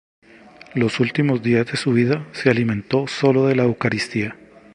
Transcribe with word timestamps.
Los 0.73 0.99
últimos 0.99 1.43
días 1.43 1.67
de 1.67 1.77
su 1.77 1.93
vida 1.93 2.25
se 2.31 2.49
alimentó 2.49 3.05
solo 3.05 3.45
de 3.45 3.55
la 3.55 3.65
Eucaristía. 3.65 4.35